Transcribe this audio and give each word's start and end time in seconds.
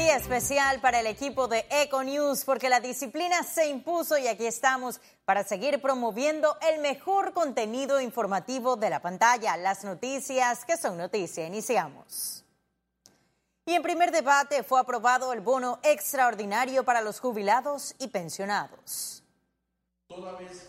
Día 0.00 0.16
especial 0.16 0.80
para 0.80 1.00
el 1.00 1.06
equipo 1.06 1.46
de 1.46 1.66
Econews 1.68 2.46
porque 2.46 2.70
la 2.70 2.80
disciplina 2.80 3.42
se 3.42 3.68
impuso 3.68 4.16
y 4.16 4.28
aquí 4.28 4.46
estamos 4.46 4.98
para 5.26 5.44
seguir 5.44 5.82
promoviendo 5.82 6.56
el 6.62 6.80
mejor 6.80 7.34
contenido 7.34 8.00
informativo 8.00 8.76
de 8.76 8.88
la 8.88 9.02
pantalla, 9.02 9.58
las 9.58 9.84
noticias 9.84 10.64
que 10.64 10.78
son 10.78 10.96
noticia. 10.96 11.46
Iniciamos. 11.46 12.46
Y 13.66 13.74
en 13.74 13.82
primer 13.82 14.10
debate 14.10 14.62
fue 14.62 14.80
aprobado 14.80 15.34
el 15.34 15.42
bono 15.42 15.78
extraordinario 15.82 16.82
para 16.82 17.02
los 17.02 17.20
jubilados 17.20 17.94
y 17.98 18.08
pensionados. 18.08 19.22
Toda 20.08 20.32
vez 20.38 20.66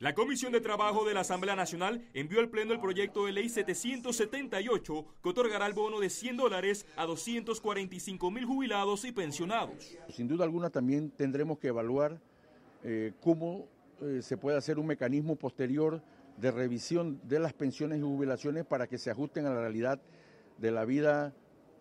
la 0.00 0.14
Comisión 0.14 0.52
de 0.52 0.60
Trabajo 0.60 1.04
de 1.04 1.12
la 1.12 1.20
Asamblea 1.20 1.56
Nacional 1.56 2.04
envió 2.14 2.38
al 2.38 2.48
Pleno 2.48 2.72
el 2.72 2.78
proyecto 2.78 3.26
de 3.26 3.32
ley 3.32 3.48
778 3.48 5.06
que 5.20 5.28
otorgará 5.28 5.66
el 5.66 5.72
bono 5.72 5.98
de 5.98 6.08
100 6.08 6.36
dólares 6.36 6.86
a 6.96 7.04
245 7.04 8.30
mil 8.30 8.44
jubilados 8.44 9.04
y 9.04 9.10
pensionados. 9.10 9.96
Sin 10.10 10.28
duda 10.28 10.44
alguna 10.44 10.70
también 10.70 11.10
tendremos 11.10 11.58
que 11.58 11.68
evaluar 11.68 12.20
eh, 12.84 13.12
cómo 13.20 13.66
eh, 14.00 14.20
se 14.22 14.36
puede 14.36 14.56
hacer 14.56 14.78
un 14.78 14.86
mecanismo 14.86 15.34
posterior 15.34 16.00
de 16.36 16.52
revisión 16.52 17.20
de 17.24 17.40
las 17.40 17.52
pensiones 17.52 17.98
y 17.98 18.02
jubilaciones 18.02 18.64
para 18.64 18.86
que 18.86 18.98
se 18.98 19.10
ajusten 19.10 19.46
a 19.46 19.50
la 19.50 19.62
realidad 19.62 20.00
de 20.58 20.70
la 20.70 20.84
vida 20.84 21.34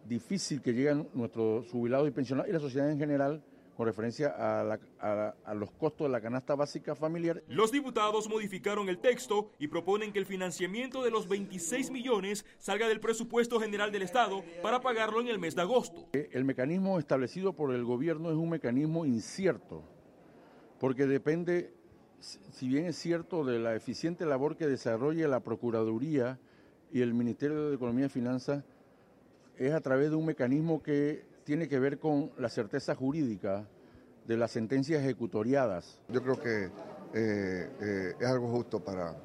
difícil 0.07 0.63
que 0.63 0.73
llegan 0.73 1.07
nuestros 1.13 1.69
jubilados 1.69 2.07
y 2.07 2.11
pensionados 2.11 2.49
y 2.49 2.53
la 2.53 2.59
sociedad 2.59 2.89
en 2.89 2.97
general 2.97 3.43
con 3.77 3.85
referencia 3.85 4.33
a, 4.35 5.53
los 5.53 5.69
costos 5.69 6.07
de 6.07 6.11
la 6.11 6.19
canasta 6.19 6.55
básica 6.55 6.95
familiar. 6.95 7.43
Los 7.47 7.71
diputados 7.71 8.27
modificaron 8.27 8.89
el 8.89 8.97
texto 8.97 9.51
y 9.59 9.67
proponen 9.67 10.11
que 10.11 10.17
el 10.17 10.25
financiamiento 10.25 11.03
de 11.03 11.11
los 11.11 11.29
26 11.29 11.91
millones 11.91 12.43
salga 12.57 12.87
del 12.87 12.99
presupuesto 12.99 13.59
general 13.59 13.91
del 13.91 14.01
Estado 14.01 14.43
para 14.63 14.81
pagarlo 14.81 15.21
en 15.21 15.27
el 15.27 15.37
mes 15.37 15.55
de 15.55 15.61
agosto. 15.61 16.07
Eh, 16.13 16.27
el 16.31 16.43
mecanismo 16.43 16.97
establecido 16.97 17.53
por 17.53 17.71
el 17.71 17.85
gobierno 17.85 18.31
es 18.31 18.35
un 18.35 18.49
mecanismo 18.49 19.05
incierto, 19.05 19.83
porque 20.79 21.05
depende, 21.05 21.71
si 22.19 22.67
bien 22.67 22.85
es 22.85 22.95
cierto, 22.95 23.45
de 23.45 23.59
la 23.59 23.75
eficiente 23.75 24.25
labor 24.25 24.57
que 24.57 24.65
desarrolle 24.65 25.27
la 25.27 25.41
Procuraduría 25.41 26.39
y 26.91 27.01
el 27.01 27.13
Ministerio 27.13 27.69
de 27.69 27.75
Economía 27.75 28.07
y 28.07 28.09
Finanzas, 28.09 28.63
es 29.55 29.71
a 29.71 29.81
través 29.81 30.09
de 30.09 30.15
un 30.15 30.25
mecanismo 30.25 30.81
que 30.81 31.26
tiene 31.47 31.69
que 31.69 31.79
ver 31.79 31.97
con 31.97 32.29
la 32.37 32.49
certeza 32.49 32.93
jurídica 32.93 33.65
de 34.27 34.35
las 34.35 34.51
sentencias 34.51 35.01
ejecutoriadas. 35.01 35.97
Yo 36.09 36.21
creo 36.21 36.37
que 36.37 36.65
eh, 36.65 37.69
eh, 37.79 38.15
es 38.19 38.27
algo 38.27 38.49
justo 38.49 38.83
para 38.83 39.15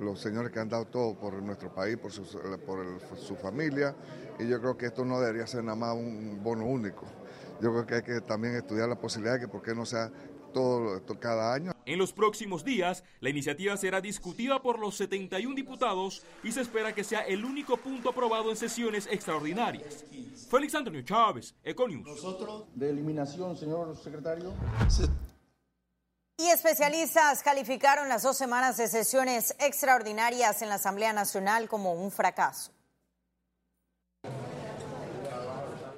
los 0.00 0.20
señores 0.20 0.50
que 0.50 0.58
han 0.58 0.68
dado 0.68 0.86
todo 0.86 1.14
por 1.14 1.40
nuestro 1.40 1.72
país, 1.72 1.96
por, 1.96 2.10
su, 2.10 2.24
su 2.24 3.36
familia, 3.36 3.94
y 4.40 4.48
yo 4.48 4.60
creo 4.60 4.76
que 4.76 4.86
esto 4.86 5.04
no 5.04 5.20
debería 5.20 5.46
ser 5.46 5.62
nada 5.62 5.76
más 5.76 5.94
un 5.94 6.42
bono 6.42 6.66
único. 6.66 7.04
Yo 7.60 7.70
creo 7.70 7.86
que 7.86 7.94
hay 7.94 8.02
que 8.02 8.20
también 8.22 8.56
estudiar 8.56 8.88
la 8.88 8.96
posibilidad 8.96 9.34
de 9.34 9.42
que 9.42 9.48
por 9.48 9.62
qué 9.62 9.72
no 9.72 9.86
sea 9.86 10.10
todo, 10.52 11.00
cada 11.20 11.54
año. 11.54 11.70
En 11.88 11.98
los 11.98 12.12
próximos 12.12 12.64
días, 12.64 13.02
la 13.20 13.30
iniciativa 13.30 13.74
será 13.78 14.02
discutida 14.02 14.60
por 14.60 14.78
los 14.78 14.94
71 14.98 15.54
diputados 15.54 16.22
y 16.44 16.52
se 16.52 16.60
espera 16.60 16.94
que 16.94 17.02
sea 17.02 17.20
el 17.20 17.42
único 17.46 17.78
punto 17.78 18.10
aprobado 18.10 18.50
en 18.50 18.58
sesiones 18.58 19.08
extraordinarias. 19.10 20.04
Félix 20.50 20.74
Antonio 20.74 21.00
Chávez, 21.00 21.54
Econius. 21.64 22.06
Nosotros, 22.06 22.64
de 22.74 22.90
eliminación, 22.90 23.56
señor 23.56 23.96
secretario. 23.96 24.52
Y 26.36 26.48
especialistas 26.48 27.42
calificaron 27.42 28.10
las 28.10 28.22
dos 28.22 28.36
semanas 28.36 28.76
de 28.76 28.86
sesiones 28.88 29.56
extraordinarias 29.58 30.60
en 30.60 30.68
la 30.68 30.74
Asamblea 30.74 31.14
Nacional 31.14 31.70
como 31.70 31.94
un 31.94 32.10
fracaso. 32.10 32.70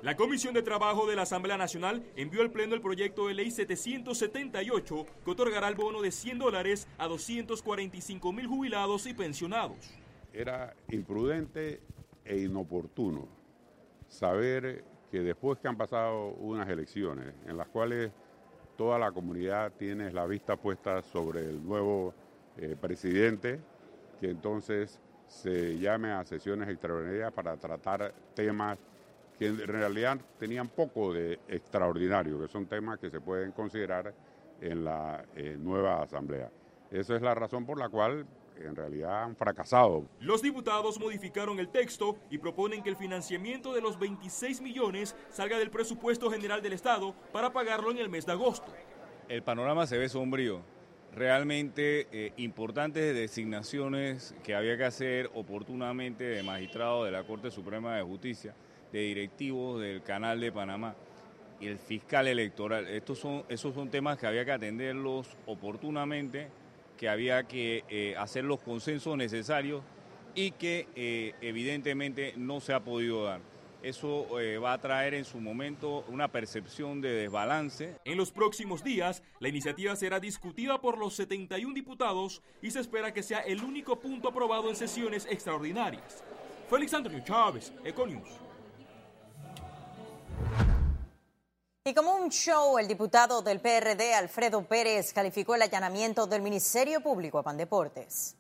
La 0.03 0.17
Comisión 0.17 0.55
de 0.55 0.63
Trabajo 0.63 1.07
de 1.07 1.15
la 1.15 1.23
Asamblea 1.23 1.59
Nacional 1.59 2.03
envió 2.17 2.41
al 2.41 2.51
Pleno 2.51 2.75
el 2.75 2.81
proyecto 2.81 3.29
de 3.29 3.35
ley 3.35 3.51
778 3.51 5.07
que 5.23 5.31
otorgará 5.31 5.69
el 5.69 5.75
bono 5.75 6.01
de 6.01 6.11
100 6.11 6.39
dólares 6.39 6.89
a 6.97 7.07
245 7.07 8.33
mil 8.33 8.47
jubilados 8.47 9.07
y 9.07 9.13
pensionados. 9.13 9.77
Era 10.33 10.75
imprudente 10.89 11.83
e 12.25 12.39
inoportuno 12.39 13.29
saber 14.09 14.85
que 15.11 15.21
después 15.21 15.59
que 15.59 15.69
han 15.69 15.77
pasado 15.77 16.29
unas 16.29 16.67
elecciones 16.71 17.35
en 17.47 17.59
las 17.59 17.69
cuales 17.69 18.11
toda 18.79 18.99
la 18.99 19.13
comunidad 19.13 19.75
tiene 19.79 20.11
la 20.13 20.25
vista 20.25 20.57
puesta 20.57 21.03
sobre 21.03 21.41
el 21.41 21.63
nuevo 21.63 22.15
eh, 22.57 22.75
presidente, 22.81 23.61
que 24.19 24.31
entonces 24.31 24.99
se 25.27 25.79
llame 25.79 26.11
a 26.11 26.25
sesiones 26.25 26.71
extraordinarias 26.71 27.33
para 27.33 27.55
tratar 27.59 28.15
temas 28.35 28.79
que 29.41 29.47
en 29.47 29.57
realidad 29.57 30.21
tenían 30.39 30.69
poco 30.69 31.15
de 31.15 31.41
extraordinario, 31.49 32.39
que 32.39 32.47
son 32.47 32.67
temas 32.67 32.99
que 32.99 33.09
se 33.09 33.23
pueden 33.23 33.53
considerar 33.53 34.13
en 34.61 34.85
la 34.85 35.25
eh, 35.35 35.57
nueva 35.59 36.03
asamblea. 36.03 36.51
Esa 36.91 37.17
es 37.17 37.23
la 37.23 37.35
razón 37.35 37.65
por 37.65 37.79
la 37.79 37.89
cual 37.89 38.27
en 38.59 38.77
realidad 38.77 39.23
han 39.23 39.35
fracasado. 39.35 40.05
Los 40.21 40.43
diputados 40.43 41.01
modificaron 41.01 41.59
el 41.59 41.71
texto 41.71 42.19
y 42.29 42.37
proponen 42.37 42.83
que 42.83 42.91
el 42.91 42.97
financiamiento 42.97 43.73
de 43.73 43.81
los 43.81 43.99
26 43.99 44.61
millones 44.61 45.17
salga 45.31 45.59
del 45.59 45.71
presupuesto 45.71 46.31
general 46.31 46.61
del 46.61 46.75
Estado 46.75 47.15
para 47.33 47.51
pagarlo 47.51 47.91
en 47.93 47.97
el 47.97 48.11
mes 48.11 48.27
de 48.27 48.33
agosto. 48.33 48.71
El 49.31 49.43
panorama 49.43 49.87
se 49.87 49.97
ve 49.97 50.11
sombrío. 50.11 50.61
Realmente 51.15 52.09
eh, 52.13 52.35
importantes 52.37 53.15
designaciones 53.15 54.35
que 54.45 54.55
había 54.55 54.77
que 54.77 54.85
hacer 54.85 55.31
oportunamente 55.33 56.25
de 56.25 56.43
magistrado 56.43 57.07
de 57.07 57.11
la 57.11 57.25
Corte 57.25 57.51
Suprema 57.51 57.97
de 57.97 58.03
Justicia 58.03 58.55
de 58.93 59.01
directivos 59.01 59.81
del 59.81 60.03
Canal 60.03 60.41
de 60.41 60.53
Panamá 60.53 60.95
y 61.61 61.67
el 61.67 61.79
fiscal 61.79 62.27
electoral. 62.27 62.89
Estos 62.89 63.19
son, 63.19 63.45
esos 63.49 63.75
son 63.75 63.91
temas 63.91 64.19
que 64.19 64.27
había 64.27 64.45
que 64.45 64.53
atenderlos 64.53 65.29
oportunamente, 65.47 66.49
que 66.97 67.09
había 67.09 67.45
que 67.45 67.85
eh, 67.89 68.15
hacer 68.19 68.45
los 68.45 68.61
consensos 68.61 69.17
necesarios 69.17 69.83
y 70.35 70.53
que 70.53 70.89
eh, 70.95 71.35
evidentemente 71.41 72.35
no 72.37 72.61
se 72.61 72.73
ha 72.73 72.81
podido 72.81 73.25
dar. 73.25 73.41
Eso 73.83 74.39
eh, 74.39 74.59
va 74.59 74.75
a 74.75 74.79
traer 74.81 75.15
en 75.15 75.25
su 75.25 75.41
momento 75.41 76.05
una 76.09 76.29
percepción 76.29 77.01
de 77.01 77.11
desbalance. 77.13 77.97
En 78.05 78.19
los 78.19 78.31
próximos 78.31 78.85
días, 78.85 79.23
la 79.39 79.49
iniciativa 79.49 79.97
será 79.97 80.21
discutida 80.21 80.81
por 80.81 80.99
los 80.99 81.15
71 81.15 81.73
diputados 81.73 82.43
y 82.61 82.71
se 82.71 82.81
espera 82.81 83.15
que 83.15 83.23
sea 83.23 83.39
el 83.41 83.65
único 83.65 83.99
punto 83.99 84.29
aprobado 84.29 84.69
en 84.69 84.77
sesiones 84.77 85.27
extraordinarias. 85.31 86.23
Félix 86.69 86.93
Antonio 86.93 87.21
Chávez, 87.25 87.73
Econius. 87.83 88.50
Y 91.83 91.95
como 91.95 92.15
un 92.15 92.29
show, 92.29 92.77
el 92.77 92.87
diputado 92.87 93.41
del 93.41 93.59
PRD, 93.59 94.13
Alfredo 94.13 94.63
Pérez, 94.63 95.15
calificó 95.15 95.55
el 95.55 95.63
allanamiento 95.63 96.27
del 96.27 96.43
Ministerio 96.43 97.01
Público 97.01 97.39
a 97.39 97.43
Pandeportes. 97.43 98.37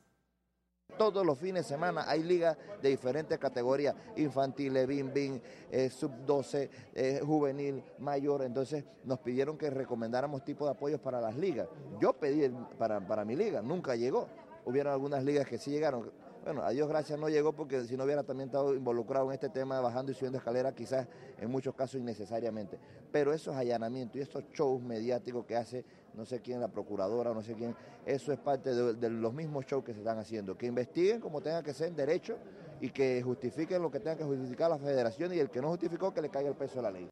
Todos 0.99 1.25
los 1.25 1.39
fines 1.39 1.65
de 1.67 1.75
semana 1.75 2.05
hay 2.07 2.23
ligas 2.23 2.59
de 2.83 2.91
diferentes 2.91 3.39
categorías, 3.39 3.95
infantiles, 4.17 4.87
bim, 4.87 5.11
bim, 5.15 5.41
eh, 5.71 5.89
sub-12, 5.89 6.69
eh, 6.95 7.23
juvenil, 7.25 7.83
mayor. 7.99 8.43
Entonces 8.43 8.85
nos 9.05 9.21
pidieron 9.21 9.57
que 9.57 9.71
recomendáramos 9.71 10.45
tipos 10.45 10.69
de 10.69 10.73
apoyos 10.73 11.01
para 11.01 11.19
las 11.19 11.35
ligas. 11.35 11.67
Yo 11.99 12.13
pedí 12.13 12.47
para, 12.77 13.01
para 13.01 13.25
mi 13.25 13.37
liga, 13.37 13.63
nunca 13.63 13.97
llegó. 13.97 14.29
Hubieron 14.67 14.93
algunas 14.93 15.25
ligas 15.25 15.49
que 15.49 15.57
sí 15.57 15.71
llegaron 15.71 16.13
bueno, 16.53 16.67
a 16.67 16.71
Dios 16.71 16.89
gracias 16.89 17.17
no 17.17 17.29
llegó 17.29 17.53
porque 17.53 17.85
si 17.85 17.97
no 17.97 18.03
hubiera 18.03 18.25
también 18.25 18.49
estado 18.49 18.75
involucrado 18.75 19.27
en 19.27 19.35
este 19.35 19.49
tema 19.49 19.77
de 19.77 19.83
bajando 19.83 20.11
y 20.11 20.17
subiendo 20.17 20.39
escaleras, 20.39 20.75
quizás 20.75 21.07
en 21.39 21.49
muchos 21.49 21.77
casos 21.77 22.01
innecesariamente. 22.01 22.77
Pero 23.13 23.33
esos 23.33 23.55
allanamientos 23.55 24.17
y 24.17 24.21
esos 24.21 24.43
shows 24.53 24.83
mediáticos 24.83 25.47
que 25.47 25.57
hace 25.57 25.85
no 26.15 26.27
sé 26.27 26.41
quién, 26.41 26.61
la 26.61 26.67
procuradora, 26.67 27.33
no 27.33 27.41
sé 27.41 27.55
quién, 27.55 27.77
eso 28.05 28.33
es 28.33 28.39
parte 28.41 28.75
de, 28.75 29.11
los 29.11 29.33
mismos 29.33 29.65
shows 29.65 29.85
que 29.85 29.93
se 29.93 30.01
están 30.01 30.19
haciendo. 30.19 30.59
Que 30.59 30.67
investiguen 30.67 31.21
como 31.21 31.41
tenga 31.41 31.63
que 31.63 31.73
ser 31.73 31.87
en 31.87 31.95
derecho 31.95 32.37
y 32.81 32.91
que 32.91 33.23
justifiquen 33.23 33.81
lo 33.81 33.93
que 33.93 34.01
tenga 34.01 34.17
que 34.17 34.25
justificar 34.25 34.69
la 34.71 34.79
federación 34.79 35.33
y 35.33 35.39
el 35.39 35.51
que 35.51 35.61
no 35.61 35.69
justificó 35.69 36.13
que 36.13 36.21
le 36.21 36.31
caiga 36.31 36.49
el 36.49 36.57
peso 36.57 36.77
de 36.77 36.83
la 36.83 36.91
ley. 36.91 37.09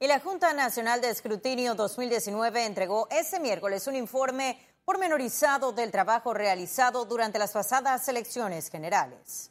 Y 0.00 0.08
la 0.08 0.18
Junta 0.18 0.52
Nacional 0.54 1.00
de 1.00 1.10
Escrutinio 1.10 1.76
2019 1.76 2.64
entregó 2.64 3.06
ese 3.10 3.38
miércoles 3.38 3.86
un 3.86 3.94
informe 3.94 4.58
pormenorizado 4.84 5.72
del 5.72 5.90
trabajo 5.90 6.34
realizado 6.34 7.04
durante 7.04 7.38
las 7.38 7.52
pasadas 7.52 8.08
elecciones 8.08 8.70
generales. 8.70 9.50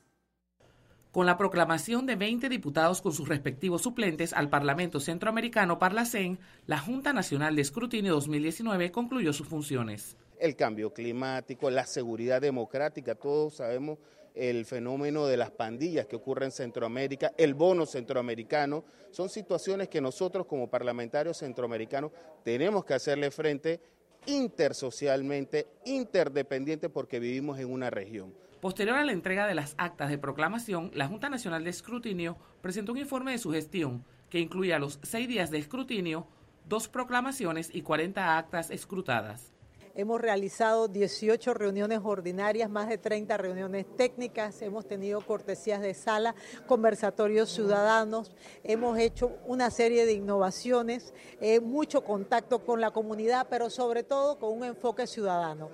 Con 1.11 1.25
la 1.25 1.37
proclamación 1.37 2.05
de 2.05 2.15
20 2.15 2.49
diputados 2.49 3.01
con 3.01 3.13
sus 3.13 3.27
respectivos 3.27 3.81
suplentes 3.81 4.31
al 4.31 4.49
Parlamento 4.49 4.99
Centroamericano 4.99 5.79
Parlacén, 5.79 6.37
la 6.67 6.77
Junta 6.77 7.13
Nacional 7.13 7.55
de 7.55 7.63
Escrutinio 7.63 8.13
2019 8.13 8.91
concluyó 8.91 9.33
sus 9.33 9.47
funciones. 9.47 10.17
El 10.37 10.55
cambio 10.55 10.93
climático, 10.93 11.71
la 11.71 11.87
seguridad 11.87 12.41
democrática, 12.41 13.15
todos 13.15 13.55
sabemos 13.55 13.97
el 14.35 14.65
fenómeno 14.65 15.25
de 15.25 15.37
las 15.37 15.51
pandillas 15.51 16.05
que 16.05 16.15
ocurre 16.15 16.45
en 16.45 16.51
Centroamérica, 16.51 17.33
el 17.37 17.55
bono 17.55 17.85
centroamericano, 17.85 18.85
son 19.11 19.29
situaciones 19.29 19.89
que 19.89 20.01
nosotros 20.01 20.45
como 20.45 20.69
parlamentarios 20.69 21.37
centroamericanos 21.37 22.11
tenemos 22.43 22.85
que 22.85 22.93
hacerle 22.93 23.31
frente 23.31 23.81
intersocialmente, 24.25 25.67
interdependiente, 25.85 26.89
porque 26.89 27.19
vivimos 27.19 27.59
en 27.59 27.71
una 27.71 27.89
región. 27.89 28.33
Posterior 28.61 28.97
a 28.97 29.05
la 29.05 29.13
entrega 29.13 29.47
de 29.47 29.55
las 29.55 29.73
actas 29.77 30.09
de 30.09 30.17
proclamación, 30.17 30.91
la 30.93 31.07
Junta 31.07 31.29
Nacional 31.29 31.63
de 31.63 31.69
Escrutinio 31.69 32.37
presentó 32.61 32.91
un 32.91 32.97
informe 32.97 33.31
de 33.31 33.37
su 33.37 33.51
gestión 33.51 34.03
que 34.29 34.39
incluía 34.39 34.79
los 34.79 34.99
seis 35.01 35.27
días 35.27 35.49
de 35.49 35.59
escrutinio, 35.59 36.27
dos 36.67 36.87
proclamaciones 36.87 37.73
y 37.73 37.81
40 37.81 38.37
actas 38.37 38.69
escrutadas. 38.69 39.53
Hemos 39.99 40.21
realizado 40.21 40.87
18 40.87 41.53
reuniones 41.55 41.99
ordinarias, 42.01 42.69
más 42.69 42.87
de 42.87 42.97
30 42.97 43.35
reuniones 43.35 43.85
técnicas, 43.97 44.61
hemos 44.61 44.87
tenido 44.87 45.19
cortesías 45.19 45.81
de 45.81 45.93
sala, 45.93 46.35
conversatorios 46.67 47.49
ciudadanos, 47.49 48.31
hemos 48.63 48.97
hecho 48.97 49.33
una 49.45 49.69
serie 49.69 50.05
de 50.05 50.13
innovaciones, 50.13 51.13
eh, 51.41 51.59
mucho 51.59 52.05
contacto 52.05 52.63
con 52.63 52.79
la 52.79 52.91
comunidad, 52.91 53.47
pero 53.49 53.69
sobre 53.69 54.03
todo 54.03 54.39
con 54.39 54.57
un 54.57 54.63
enfoque 54.63 55.05
ciudadano. 55.05 55.69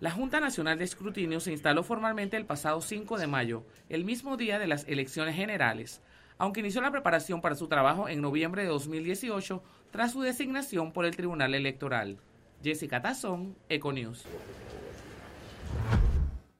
La 0.00 0.10
Junta 0.10 0.40
Nacional 0.40 0.76
de 0.76 0.86
Escrutinio 0.86 1.38
se 1.38 1.52
instaló 1.52 1.84
formalmente 1.84 2.36
el 2.36 2.46
pasado 2.46 2.80
5 2.80 3.18
de 3.18 3.28
mayo, 3.28 3.62
el 3.88 4.04
mismo 4.04 4.36
día 4.36 4.58
de 4.58 4.66
las 4.66 4.84
elecciones 4.88 5.36
generales, 5.36 6.00
aunque 6.38 6.58
inició 6.58 6.80
la 6.80 6.90
preparación 6.90 7.40
para 7.40 7.54
su 7.54 7.68
trabajo 7.68 8.08
en 8.08 8.20
noviembre 8.20 8.62
de 8.62 8.68
2018 8.68 9.62
tras 9.92 10.10
su 10.10 10.22
designación 10.22 10.92
por 10.92 11.04
el 11.04 11.14
Tribunal 11.14 11.54
Electoral. 11.54 12.18
Jessica 12.62 13.00
Tazón, 13.00 13.56
Econews. 13.68 14.24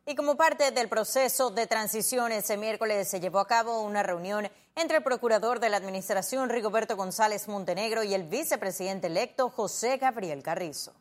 Y 0.06 0.14
como 0.17 0.37
parte 0.37 0.73
del 0.73 0.88
proceso 0.88 1.50
de 1.50 1.67
transición, 1.67 2.32
ese 2.32 2.56
miércoles 2.56 3.06
se 3.08 3.20
llevó 3.20 3.38
a 3.38 3.47
cabo 3.47 3.82
una 3.82 4.02
reunión 4.02 4.49
entre 4.75 4.97
el 4.97 5.02
procurador 5.05 5.61
de 5.61 5.69
la 5.69 5.76
Administración, 5.76 6.49
Rigoberto 6.49 6.97
González 6.97 7.47
Montenegro, 7.49 8.02
y 8.02 8.14
el 8.14 8.25
vicepresidente 8.25 9.06
electo, 9.06 9.50
José 9.50 9.99
Gabriel 9.99 10.43
Carrizo. 10.43 10.94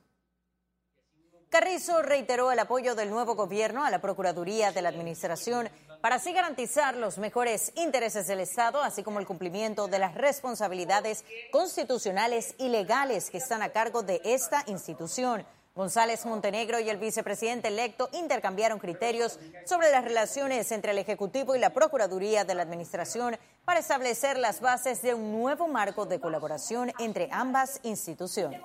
Carrizo 1.50 2.04
reiteró 2.04 2.52
el 2.52 2.60
apoyo 2.60 2.94
del 2.94 3.10
nuevo 3.10 3.34
gobierno 3.34 3.84
a 3.84 3.90
la 3.90 4.02
Procuraduría 4.02 4.72
de 4.72 4.84
la 4.84 4.90
Administración 4.90 5.68
para 6.02 6.16
así 6.16 6.32
garantizar 6.34 6.96
los 6.96 7.18
mejores 7.18 7.72
intereses 7.76 8.28
del 8.28 8.40
Estado, 8.40 8.82
así 8.82 9.04
como 9.04 9.20
el 9.20 9.26
cumplimiento 9.26 9.88
de 9.88 10.00
las 10.00 10.16
responsabilidades 10.16 11.26
constitucionales 11.52 12.56
y 12.58 12.70
legales 12.70 13.30
que 13.30 13.38
están 13.38 13.62
a 13.62 13.70
cargo 13.70 14.04
de 14.04 14.22
esta 14.24 14.64
institución. 14.68 15.46
González 15.76 16.26
Montenegro 16.26 16.80
y 16.80 16.90
el 16.90 16.98
vicepresidente 16.98 17.70
electo 17.70 18.10
intercambiaron 18.12 18.80
criterios 18.80 19.40
sobre 19.66 19.92
las 19.92 20.04
relaciones 20.04 20.72
entre 20.72 20.92
el 20.92 20.98
Ejecutivo 20.98 21.56
y 21.56 21.60
la 21.60 21.70
Procuraduría 21.70 22.44
de 22.44 22.56
la 22.56 22.64
Administración 22.64 23.38
para 23.64 23.80
establecer 23.80 24.38
las 24.38 24.60
bases 24.60 25.02
de 25.02 25.14
un 25.14 25.32
nuevo 25.32 25.68
marco 25.68 26.06
de 26.06 26.20
colaboración 26.20 26.92
entre 27.00 27.30
ambas 27.32 27.80
instituciones. 27.84 28.62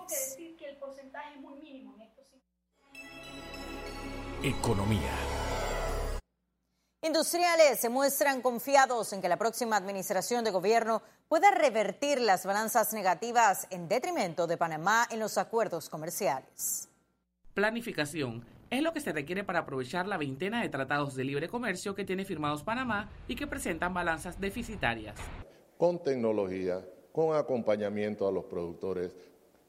Economía. 4.42 5.43
Industriales 7.06 7.80
se 7.80 7.90
muestran 7.90 8.40
confiados 8.40 9.12
en 9.12 9.20
que 9.20 9.28
la 9.28 9.36
próxima 9.36 9.76
administración 9.76 10.42
de 10.42 10.50
gobierno 10.50 11.02
pueda 11.28 11.50
revertir 11.50 12.18
las 12.18 12.46
balanzas 12.46 12.94
negativas 12.94 13.66
en 13.68 13.88
detrimento 13.88 14.46
de 14.46 14.56
Panamá 14.56 15.06
en 15.10 15.20
los 15.20 15.36
acuerdos 15.36 15.90
comerciales. 15.90 16.88
Planificación 17.52 18.46
es 18.70 18.80
lo 18.80 18.94
que 18.94 19.02
se 19.02 19.12
requiere 19.12 19.44
para 19.44 19.58
aprovechar 19.58 20.08
la 20.08 20.16
veintena 20.16 20.62
de 20.62 20.70
tratados 20.70 21.14
de 21.14 21.24
libre 21.24 21.46
comercio 21.46 21.94
que 21.94 22.06
tiene 22.06 22.24
firmados 22.24 22.62
Panamá 22.62 23.10
y 23.28 23.36
que 23.36 23.46
presentan 23.46 23.92
balanzas 23.92 24.40
deficitarias. 24.40 25.14
Con 25.76 26.02
tecnología, 26.02 26.82
con 27.12 27.36
acompañamiento 27.36 28.26
a 28.26 28.32
los 28.32 28.46
productores, 28.46 29.14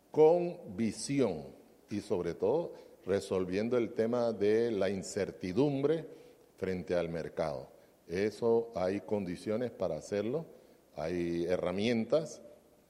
con 0.09 0.77
visión 0.77 1.47
y 1.89 1.99
sobre 1.99 2.33
todo 2.33 2.75
resolviendo 3.05 3.77
el 3.77 3.93
tema 3.93 4.31
de 4.31 4.71
la 4.71 4.89
incertidumbre 4.89 6.15
frente 6.57 6.96
al 6.96 7.10
mercado. 7.10 7.69
Eso 8.07 8.72
hay 8.75 9.02
condiciones 9.02 9.72
para 9.72 9.96
hacerlo, 9.96 10.46
hay 10.96 11.46
herramientas 11.46 12.42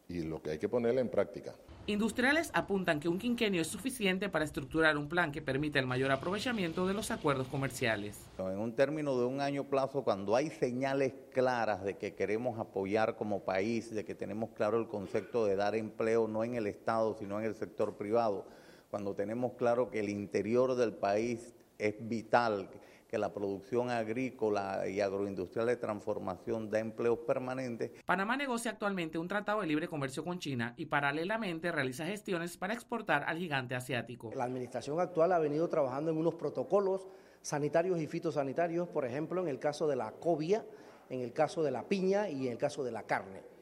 y 0.08 0.22
lo 0.22 0.42
que 0.42 0.52
hay 0.52 0.58
que 0.60 0.70
ponerla 0.70 1.02
en 1.02 1.10
práctica. 1.10 1.56
Industriales 1.88 2.50
apuntan 2.56 3.00
que 3.00 3.08
un 3.08 3.20
quinquenio 3.20 3.62
es 3.62 3.68
suficiente 3.68 4.28
para 4.28 4.44
estructurar 4.44 4.98
un 4.98 5.08
plan 5.08 5.32
que 5.32 5.44
permita 5.44 5.78
el 5.78 5.86
mayor 5.86 6.10
aprovechamiento 6.12 6.88
de 6.88 6.96
los 6.96 7.12
acuerdos 7.12 7.48
comerciales. 7.48 8.18
En 8.40 8.58
un 8.58 8.74
término 8.74 9.16
de 9.20 9.26
un 9.26 9.40
año 9.40 9.66
plazo, 9.66 10.04
cuando 10.04 10.36
hay 10.36 10.50
señales 10.50 11.14
claras 11.32 11.84
de 11.84 11.96
que 11.96 12.16
queremos 12.16 12.58
apoyar 12.58 13.16
como 13.16 13.44
país, 13.44 13.94
de 13.94 14.04
que 14.04 14.16
tenemos 14.16 14.50
claro 14.56 14.80
el 14.80 14.88
concepto 14.88 15.46
de 15.46 15.56
dar 15.56 15.76
empleo 15.76 16.28
no 16.28 16.44
en 16.44 16.56
el 16.56 16.66
Estado, 16.66 17.16
sino 17.20 17.40
en 17.40 17.46
el 17.46 17.54
sector 17.54 17.96
privado, 17.96 18.48
cuando 18.90 19.14
tenemos 19.14 19.54
claro 19.54 19.92
que 19.92 20.00
el 20.00 20.10
interior 20.10 20.74
del 20.76 20.94
país 20.94 21.54
es 21.78 21.96
vital, 22.00 22.68
que 23.16 23.20
la 23.20 23.32
producción 23.32 23.90
agrícola 23.92 24.90
y 24.90 25.00
agroindustrial 25.00 25.68
de 25.68 25.78
transformación 25.78 26.70
da 26.70 26.80
empleos 26.80 27.20
permanentes. 27.20 27.92
Panamá 28.06 28.36
negocia 28.36 28.72
actualmente 28.72 29.18
un 29.18 29.30
tratado 29.30 29.62
de 29.62 29.68
libre 29.68 29.88
comercio 29.88 30.22
con 30.22 30.38
China 30.38 30.74
y 30.76 30.88
paralelamente 30.88 31.72
realiza 31.72 32.06
gestiones 32.06 32.58
para 32.58 32.74
exportar 32.74 33.24
al 33.24 33.38
gigante 33.38 33.74
asiático. 33.74 34.34
La 34.36 34.44
administración 34.44 35.00
actual 35.00 35.32
ha 35.32 35.40
venido 35.40 35.70
trabajando 35.70 36.12
en 36.12 36.18
unos 36.18 36.36
protocolos 36.36 37.08
sanitarios 37.42 38.02
y 38.02 38.08
fitosanitarios, 38.08 38.90
por 38.90 39.06
ejemplo, 39.06 39.42
en 39.42 39.48
el 39.48 39.60
caso 39.60 39.88
de 39.88 39.96
la 39.96 40.12
cobia, 40.12 40.66
en 41.10 41.22
el 41.22 41.32
caso 41.32 41.64
de 41.64 41.72
la 41.72 41.88
piña 41.88 42.28
y 42.28 42.48
en 42.48 42.52
el 42.52 42.58
caso 42.58 42.84
de 42.84 42.92
la 42.92 43.04
carne. 43.04 43.55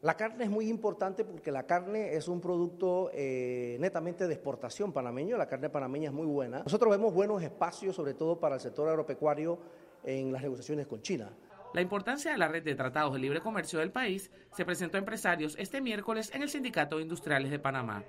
La 0.00 0.16
carne 0.16 0.44
es 0.44 0.50
muy 0.50 0.68
importante 0.68 1.24
porque 1.24 1.50
la 1.50 1.64
carne 1.64 2.14
es 2.14 2.28
un 2.28 2.40
producto 2.40 3.10
eh, 3.12 3.76
netamente 3.80 4.28
de 4.28 4.34
exportación 4.34 4.92
panameño, 4.92 5.36
la 5.36 5.48
carne 5.48 5.70
panameña 5.70 6.10
es 6.10 6.14
muy 6.14 6.26
buena. 6.26 6.62
Nosotros 6.62 6.90
vemos 6.92 7.12
buenos 7.12 7.42
espacios, 7.42 7.96
sobre 7.96 8.14
todo 8.14 8.38
para 8.38 8.54
el 8.54 8.60
sector 8.60 8.88
agropecuario, 8.88 9.58
en 10.04 10.32
las 10.32 10.42
negociaciones 10.42 10.86
con 10.86 11.02
China. 11.02 11.32
La 11.74 11.80
importancia 11.80 12.30
de 12.30 12.38
la 12.38 12.46
red 12.46 12.62
de 12.62 12.76
tratados 12.76 13.12
de 13.12 13.18
libre 13.18 13.40
comercio 13.40 13.80
del 13.80 13.90
país 13.90 14.30
se 14.56 14.64
presentó 14.64 14.96
a 14.96 15.00
empresarios 15.00 15.56
este 15.58 15.80
miércoles 15.80 16.30
en 16.32 16.42
el 16.42 16.48
Sindicato 16.48 16.96
de 16.96 17.02
Industriales 17.02 17.50
de 17.50 17.58
Panamá. 17.58 18.04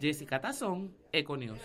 Jessica 0.00 0.40
Tazón, 0.40 0.96
Econews. 1.12 1.60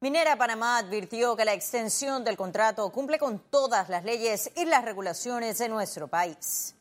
Minera 0.00 0.36
Panamá 0.36 0.78
advirtió 0.78 1.36
que 1.36 1.44
la 1.44 1.52
extensión 1.52 2.24
del 2.24 2.36
contrato 2.36 2.90
cumple 2.90 3.18
con 3.18 3.38
todas 3.38 3.90
las 3.90 4.04
leyes 4.04 4.50
y 4.56 4.64
las 4.64 4.84
regulaciones 4.84 5.58
de 5.58 5.68
nuestro 5.68 6.08
país. 6.08 6.74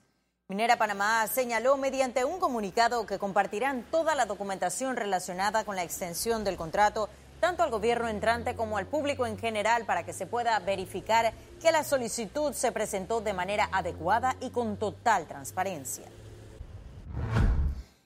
Minera 0.54 0.78
Panamá 0.78 1.26
señaló 1.26 1.78
mediante 1.78 2.26
un 2.26 2.40
comunicado 2.40 3.08
que 3.08 3.18
compartirán 3.18 3.82
toda 3.90 4.14
la 4.14 4.28
documentación 4.28 4.96
relacionada 4.96 5.64
con 5.64 5.76
la 5.76 5.82
extensión 5.82 6.44
del 6.44 6.58
contrato, 6.58 7.10
tanto 7.40 7.64
al 7.64 7.72
gobierno 7.72 8.08
entrante 8.08 8.56
como 8.56 8.78
al 8.78 8.86
público 8.86 9.26
en 9.26 9.40
general, 9.40 9.88
para 9.88 10.04
que 10.04 10.14
se 10.14 10.28
pueda 10.28 10.60
verificar 10.60 11.34
que 11.60 11.72
la 11.72 11.84
solicitud 11.84 12.54
se 12.54 12.72
presentó 12.72 13.20
de 13.20 13.34
manera 13.34 13.68
adecuada 13.72 14.36
y 14.42 14.52
con 14.52 14.78
total 14.78 15.26
transparencia. 15.26 16.06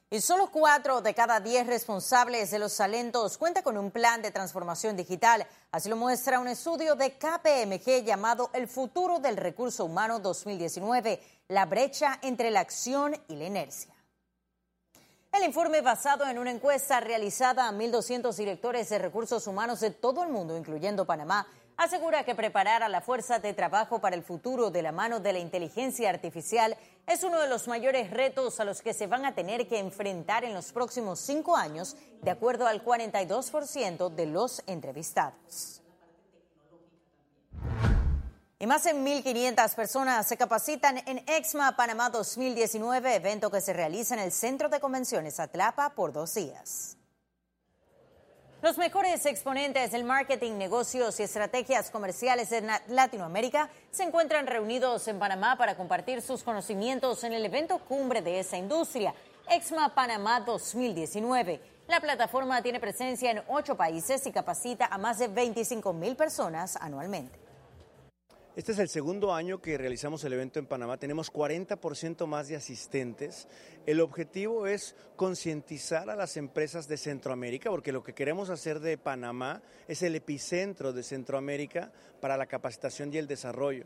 Y 0.09 0.21
solo 0.21 0.49
cuatro 0.51 1.01
de 1.01 1.13
cada 1.13 1.41
diez 1.41 1.67
responsables 1.67 2.49
de 2.49 2.59
los 2.59 2.77
talentos 2.77 3.37
cuenta 3.37 3.61
con 3.61 3.77
un 3.77 3.91
plan 3.91 4.21
de 4.21 4.31
transformación 4.31 4.95
digital. 4.95 5.45
Así 5.69 5.89
lo 5.89 5.97
muestra 5.97 6.39
un 6.39 6.47
estudio 6.47 6.95
de 6.95 7.17
KPMG 7.17 8.05
llamado 8.05 8.49
El 8.53 8.69
futuro 8.69 9.19
del 9.19 9.35
recurso 9.35 9.83
humano 9.83 10.19
2019, 10.19 11.21
la 11.49 11.65
brecha 11.65 12.19
entre 12.21 12.51
la 12.51 12.61
acción 12.61 13.21
y 13.27 13.35
la 13.35 13.47
inercia. 13.47 13.93
El 15.33 15.43
informe 15.43 15.81
basado 15.81 16.25
en 16.25 16.39
una 16.39 16.51
encuesta 16.51 17.01
realizada 17.01 17.67
a 17.67 17.73
1.200 17.73 18.33
directores 18.33 18.87
de 18.87 18.99
recursos 18.99 19.45
humanos 19.45 19.81
de 19.81 19.91
todo 19.91 20.23
el 20.23 20.29
mundo, 20.29 20.55
incluyendo 20.55 21.05
Panamá, 21.05 21.45
asegura 21.77 22.23
que 22.25 22.35
preparar 22.35 22.83
a 22.83 22.89
la 22.89 23.01
fuerza 23.01 23.39
de 23.39 23.53
trabajo 23.53 23.99
para 23.99 24.15
el 24.15 24.23
futuro 24.23 24.71
de 24.71 24.81
la 24.81 24.91
mano 24.91 25.19
de 25.19 25.33
la 25.33 25.39
inteligencia 25.39 26.09
artificial 26.09 26.75
es 27.05 27.23
uno 27.23 27.39
de 27.39 27.47
los 27.47 27.67
mayores 27.67 28.09
retos 28.11 28.59
a 28.59 28.65
los 28.65 28.81
que 28.81 28.93
se 28.93 29.07
van 29.07 29.25
a 29.25 29.35
tener 29.35 29.67
que 29.67 29.79
enfrentar 29.79 30.43
en 30.43 30.53
los 30.53 30.73
próximos 30.73 31.19
cinco 31.19 31.55
años, 31.55 31.95
de 32.21 32.31
acuerdo 32.31 32.67
al 32.67 32.83
42% 32.83 34.09
de 34.09 34.25
los 34.25 34.63
entrevistados. 34.67 35.81
Y 38.59 38.65
más 38.65 38.83
de 38.83 38.95
1.500 38.95 39.75
personas 39.75 40.27
se 40.27 40.35
capacitan 40.35 40.97
en 41.05 41.23
EXMA 41.27 41.75
Panamá 41.75 42.09
2019, 42.09 43.15
evento 43.15 43.51
que 43.51 43.61
se 43.61 43.71
realiza 43.71 44.15
en 44.15 44.21
el 44.21 44.31
Centro 44.31 44.67
de 44.67 44.79
Convenciones 44.79 45.39
Atlapa 45.39 45.91
por 45.91 46.11
dos 46.11 46.33
días. 46.33 46.96
Los 48.59 48.79
mejores 48.79 49.23
exponentes 49.27 49.91
del 49.91 50.03
marketing, 50.03 50.53
negocios 50.53 51.19
y 51.19 51.23
estrategias 51.23 51.91
comerciales 51.91 52.49
de 52.49 52.67
Latinoamérica 52.87 53.69
se 53.91 54.01
encuentran 54.01 54.47
reunidos 54.47 55.07
en 55.07 55.19
Panamá 55.19 55.55
para 55.59 55.77
compartir 55.77 56.23
sus 56.23 56.41
conocimientos 56.41 57.23
en 57.23 57.33
el 57.33 57.45
evento 57.45 57.77
cumbre 57.77 58.23
de 58.23 58.39
esa 58.39 58.57
industria, 58.57 59.13
EXMA 59.47 59.93
Panamá 59.93 60.39
2019. 60.39 61.61
La 61.87 61.99
plataforma 61.99 62.63
tiene 62.63 62.79
presencia 62.79 63.29
en 63.29 63.43
ocho 63.47 63.77
países 63.77 64.25
y 64.25 64.31
capacita 64.31 64.87
a 64.87 64.97
más 64.97 65.19
de 65.19 65.27
25 65.27 65.93
mil 65.93 66.15
personas 66.15 66.77
anualmente. 66.77 67.46
Este 68.57 68.71
es 68.71 68.79
el 68.79 68.89
segundo 68.89 69.35
año 69.35 69.61
que 69.61 69.77
realizamos 69.77 70.23
el 70.23 70.33
evento 70.33 70.57
en 70.57 70.65
Panamá. 70.65 70.97
Tenemos 70.97 71.31
40% 71.31 72.25
más 72.25 72.47
de 72.47 72.55
asistentes. 72.55 73.47
El 73.85 74.01
objetivo 74.01 74.65
es 74.65 74.95
concientizar 75.15 76.09
a 76.09 76.15
las 76.15 76.37
empresas 76.37 76.87
de 76.87 76.97
Centroamérica, 76.97 77.69
porque 77.69 77.91
lo 77.91 78.01
que 78.01 78.15
queremos 78.15 78.49
hacer 78.49 78.79
de 78.79 78.97
Panamá 78.97 79.61
es 79.87 80.01
el 80.01 80.15
epicentro 80.15 80.91
de 80.91 81.03
Centroamérica 81.03 81.91
para 82.19 82.35
la 82.35 82.47
capacitación 82.47 83.13
y 83.13 83.19
el 83.19 83.27
desarrollo. 83.27 83.85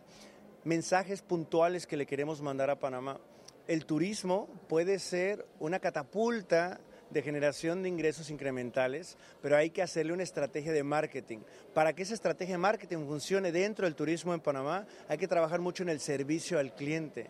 Mensajes 0.64 1.22
puntuales 1.22 1.86
que 1.86 1.98
le 1.98 2.06
queremos 2.06 2.42
mandar 2.42 2.70
a 2.70 2.80
Panamá. 2.80 3.20
El 3.68 3.86
turismo 3.86 4.48
puede 4.70 5.00
ser 5.00 5.46
una 5.60 5.80
catapulta 5.80 6.80
de 7.12 7.22
generación 7.22 7.84
de 7.84 7.90
ingresos 7.90 8.30
incrementales, 8.30 9.18
pero 9.42 9.58
hay 9.58 9.70
que 9.70 9.82
hacerle 9.82 10.14
una 10.14 10.24
estrategia 10.24 10.72
de 10.72 10.84
marketing. 10.84 11.40
Para 11.74 11.94
que 11.94 12.04
esa 12.04 12.14
estrategia 12.14 12.56
de 12.56 12.60
marketing 12.60 13.06
funcione 13.06 13.52
dentro 13.52 13.86
del 13.86 13.96
turismo 13.96 14.34
en 14.34 14.40
Panamá, 14.40 14.86
hay 15.08 15.18
que 15.18 15.28
trabajar 15.28 15.60
mucho 15.60 15.84
en 15.84 15.90
el 15.90 16.00
servicio 16.00 16.60
al 16.60 16.74
cliente. 16.74 17.30